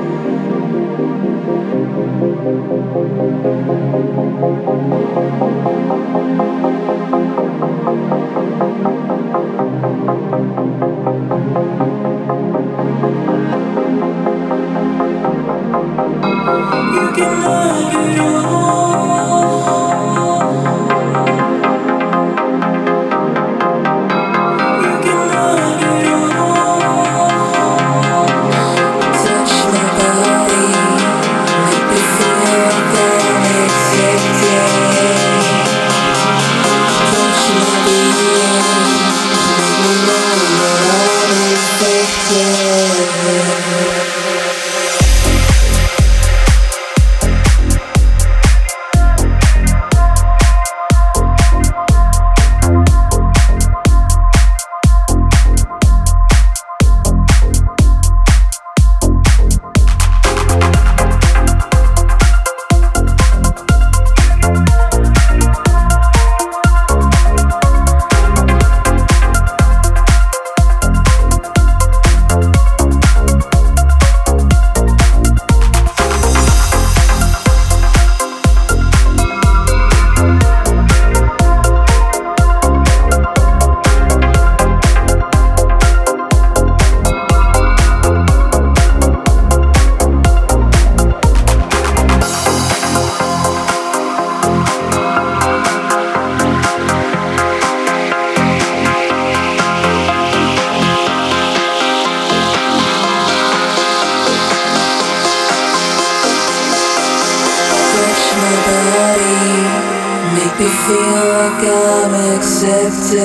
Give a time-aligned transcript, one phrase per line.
[110.56, 113.20] make me feel like I'm accepted.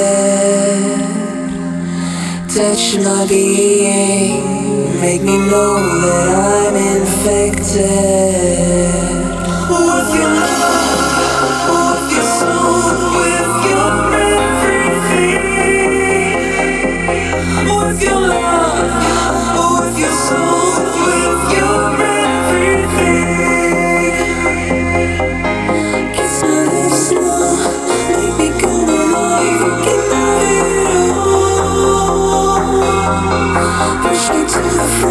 [2.47, 7.85] Touch my being, make me know that I'm infected
[9.69, 10.88] with your love.
[34.51, 35.08] to the floor.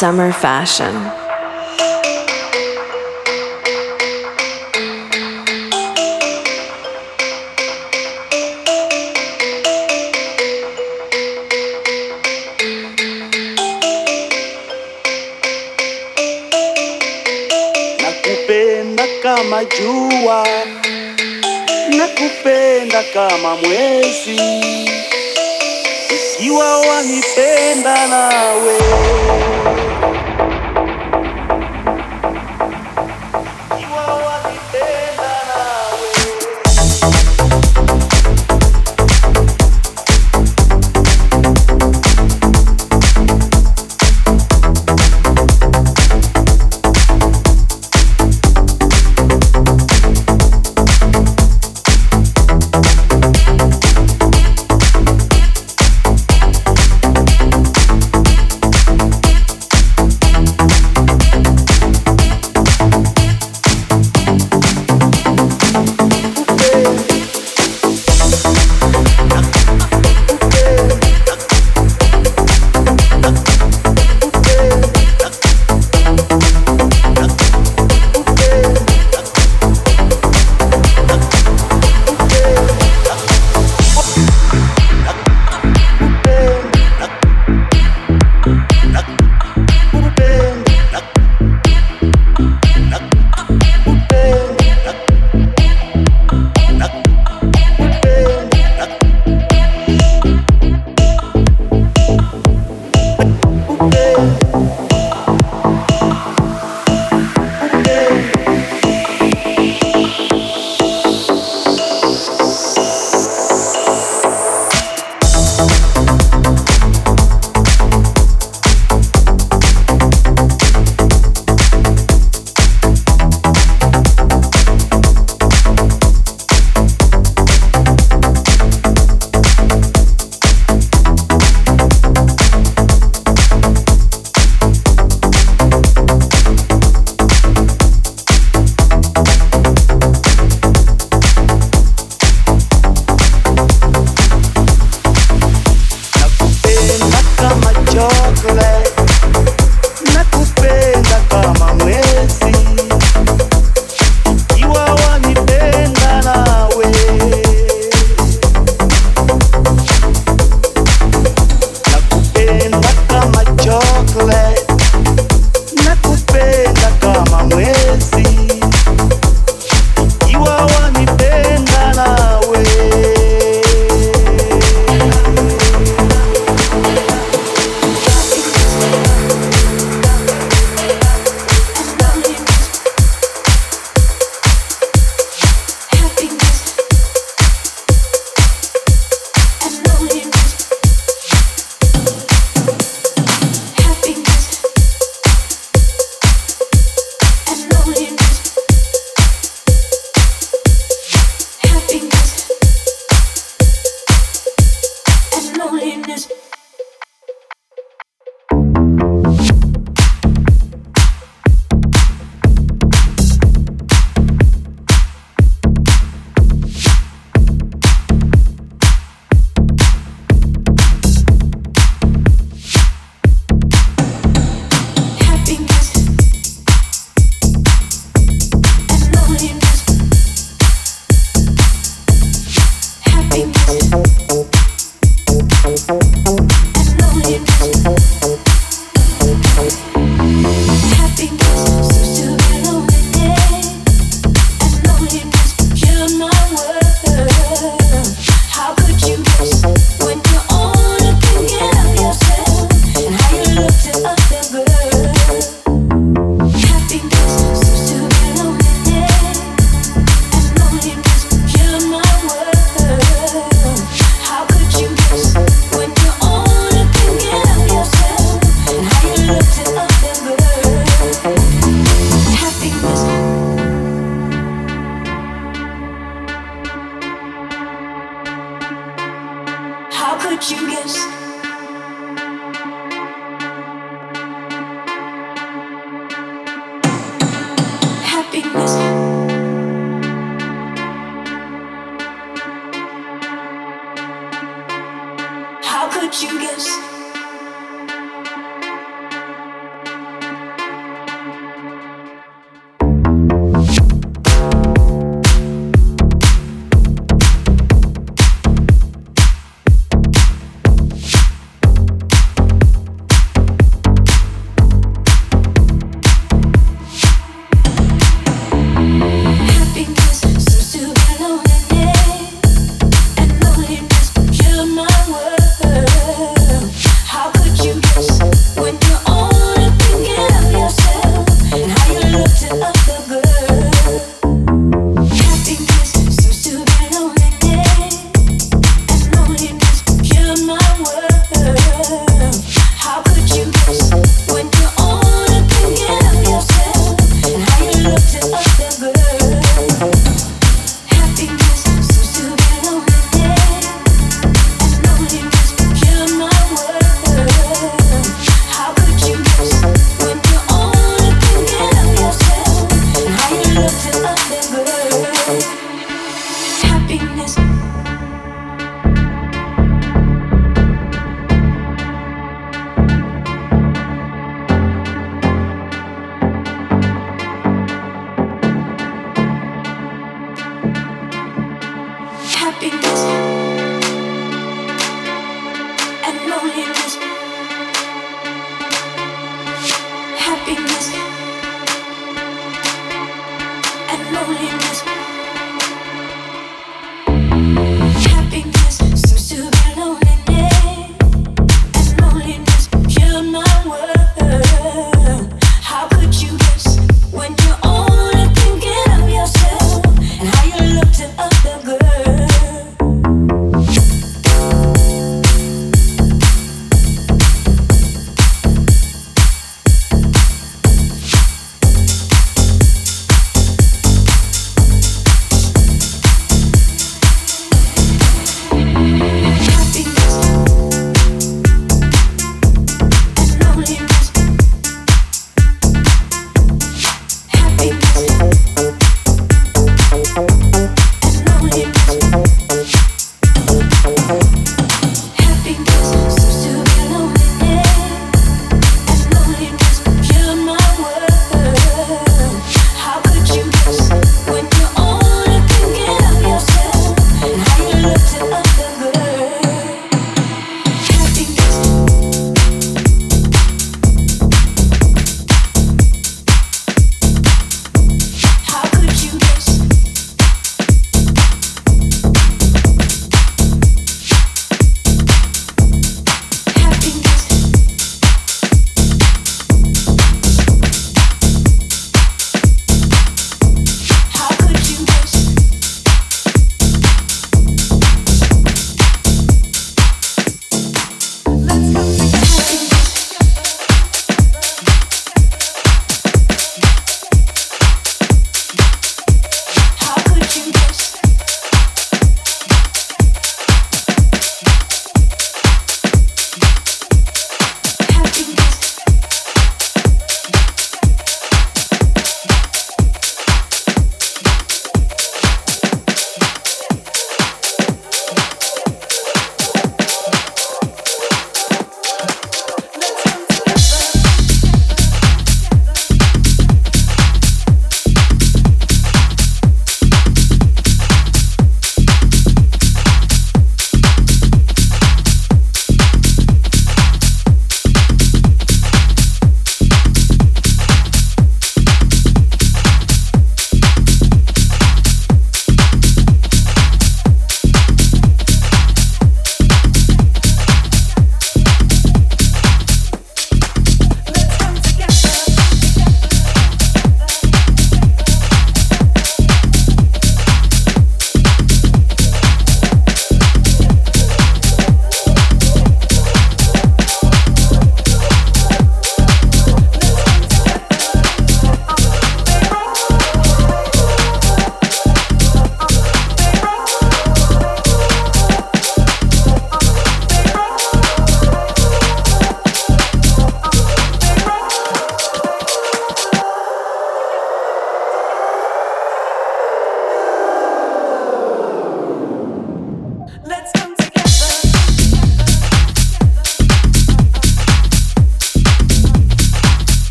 [0.00, 0.94] Summer fashion.
[18.02, 20.46] Nakupenda kama jua,
[21.98, 24.40] nakupenda kama mwezi,
[26.10, 28.74] ikiwa wanipenda nawe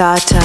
[0.00, 0.39] by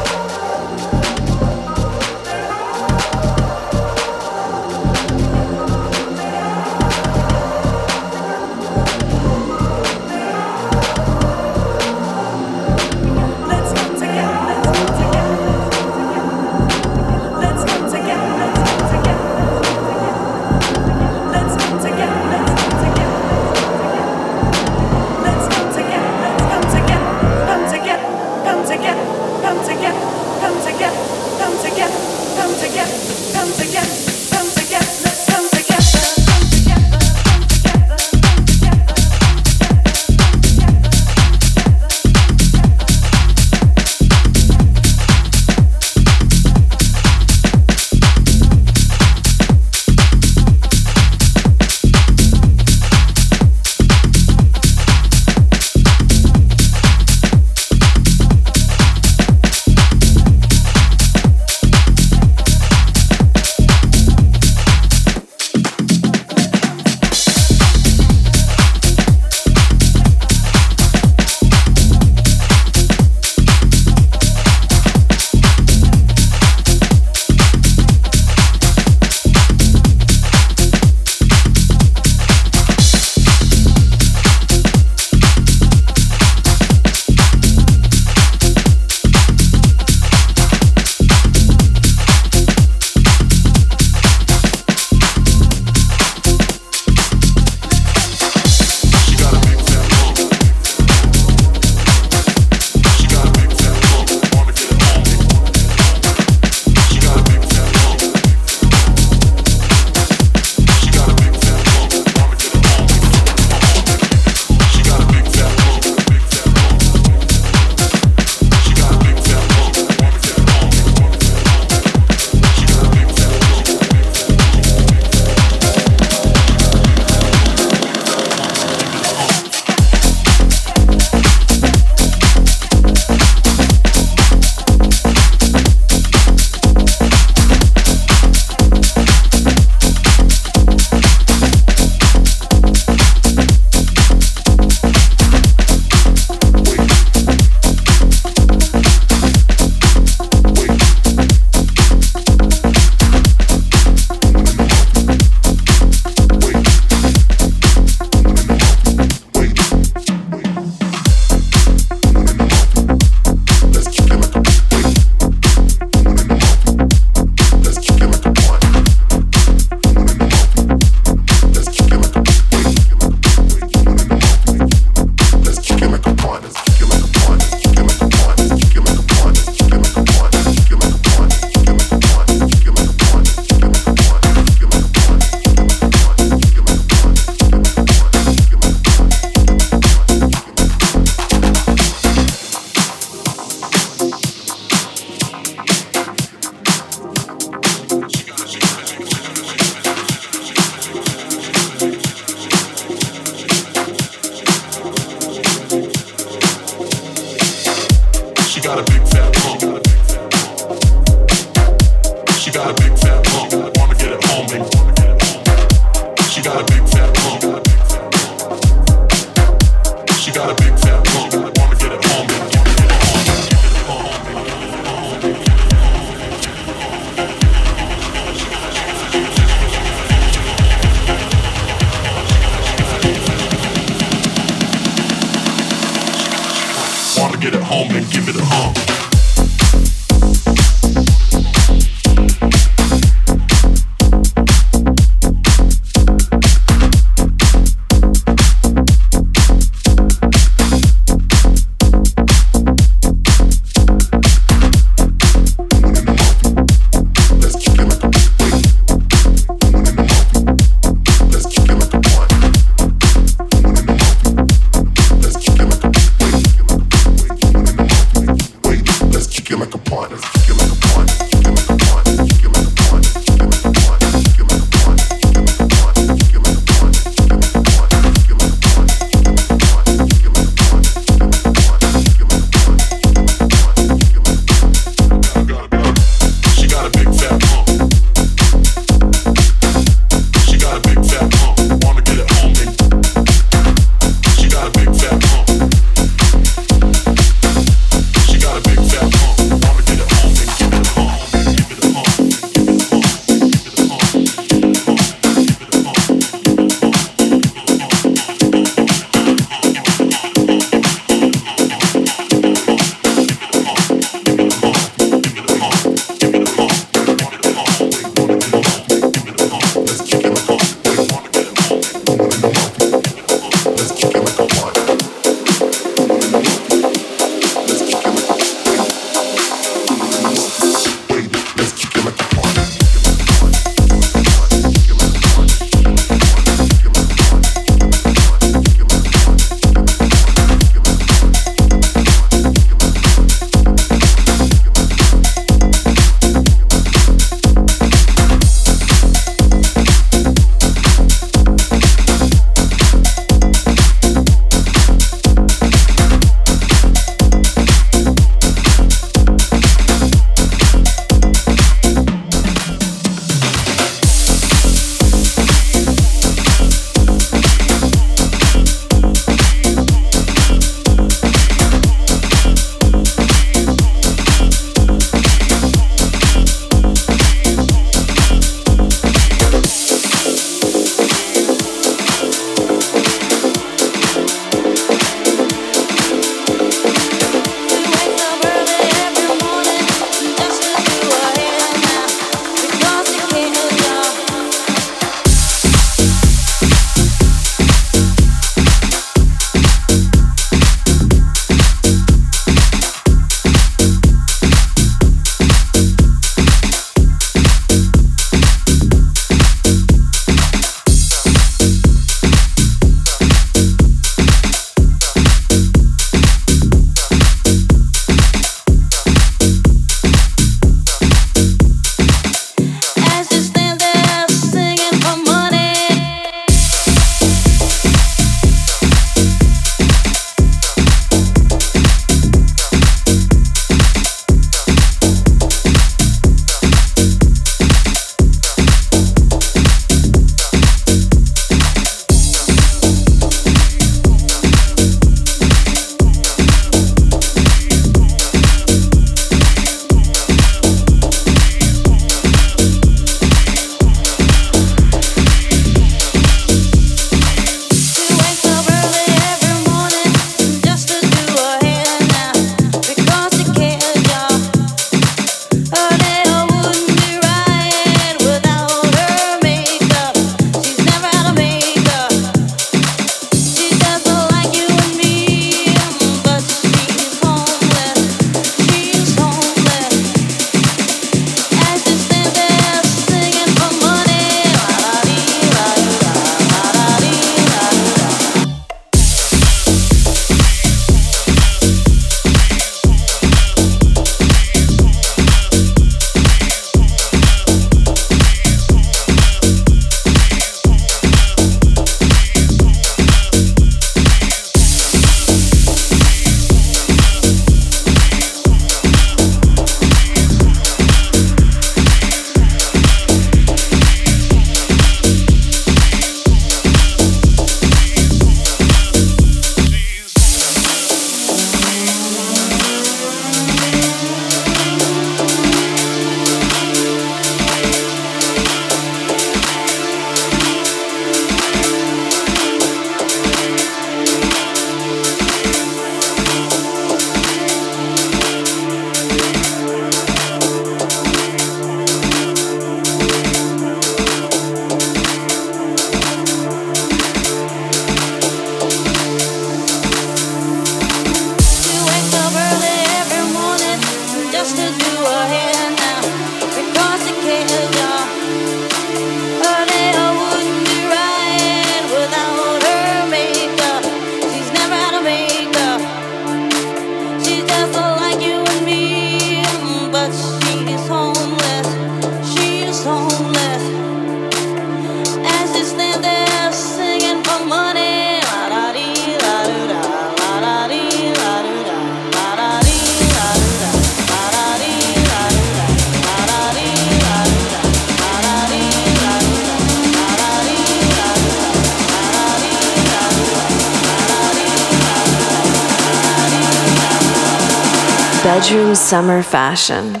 [598.40, 600.00] bedroom summer fashion.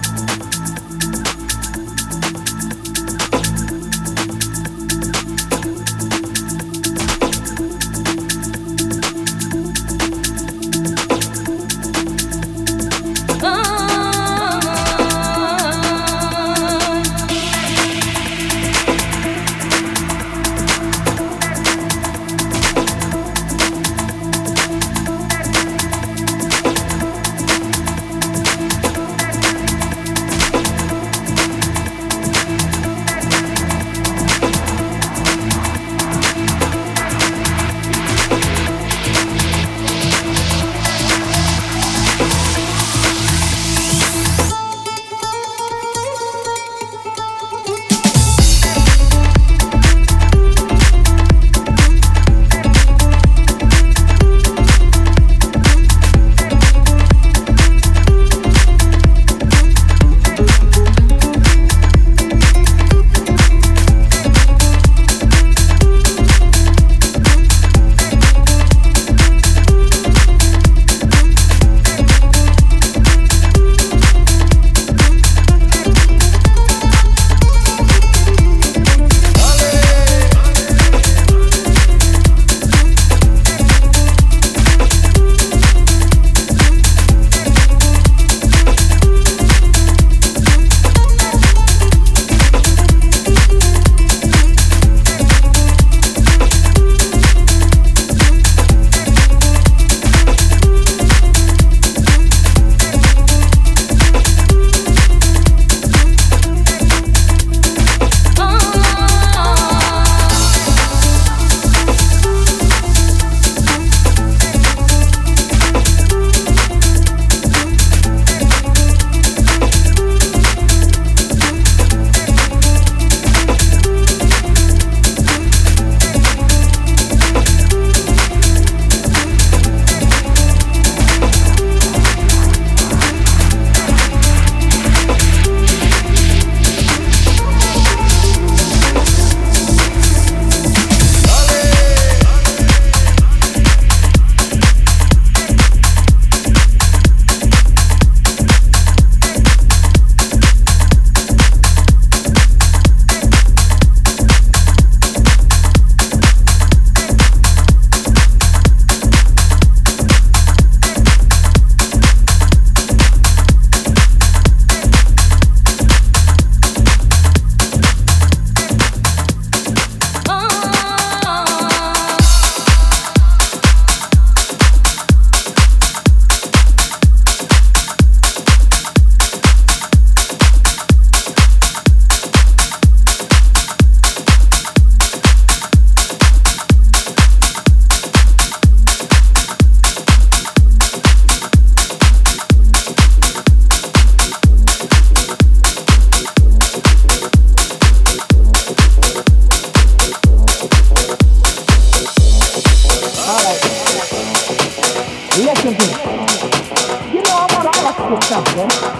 [208.29, 208.98] 上学。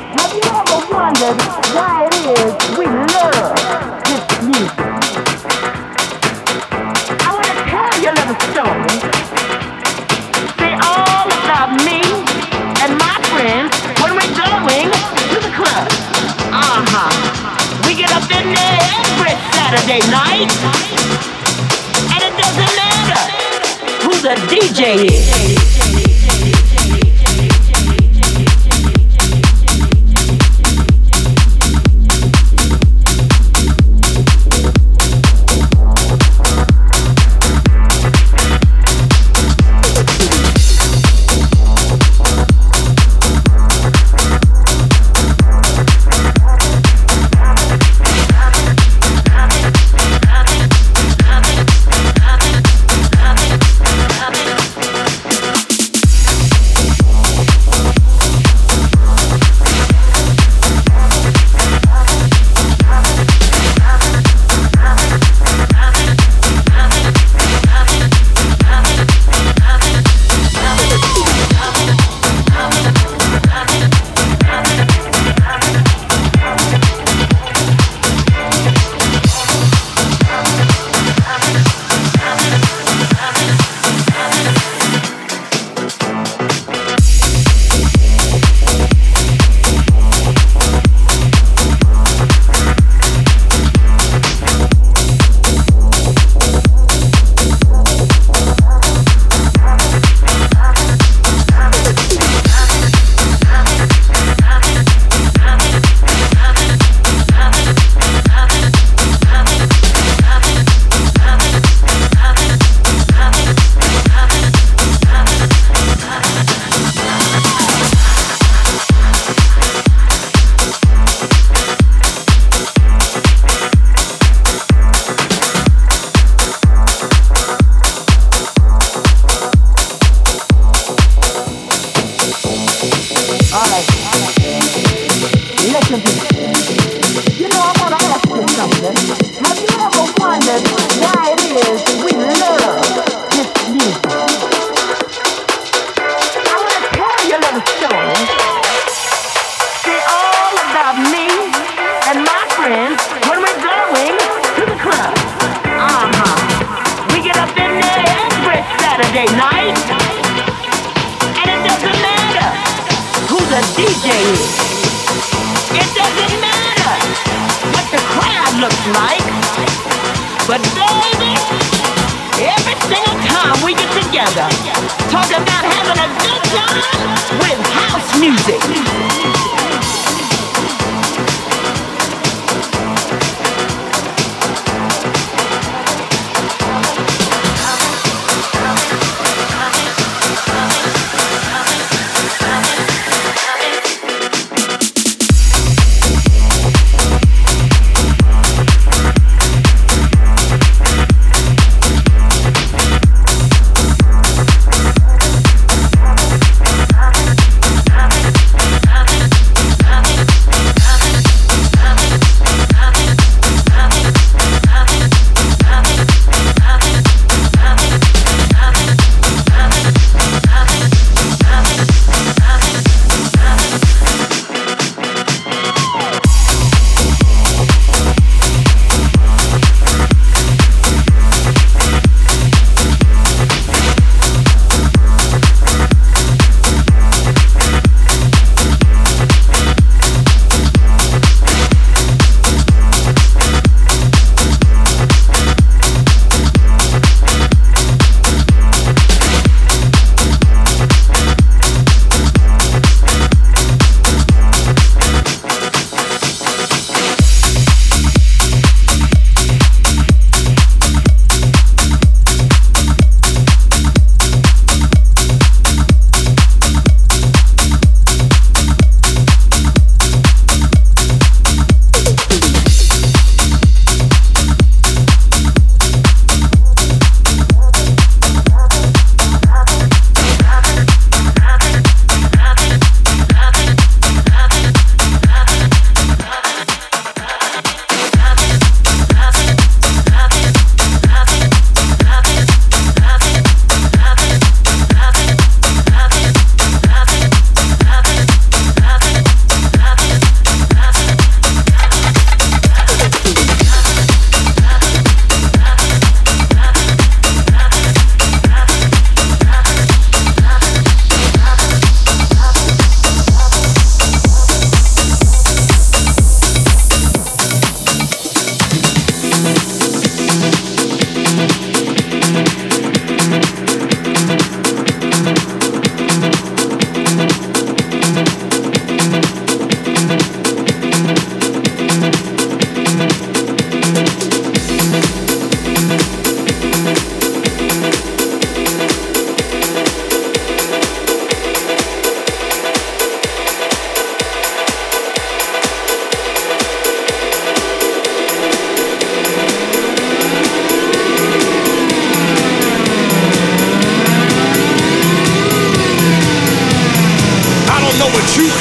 [358.40, 358.52] Say yeah.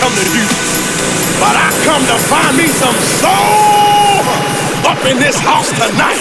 [1.38, 4.26] but I come to find me some soul
[4.90, 6.18] up in this house yeah.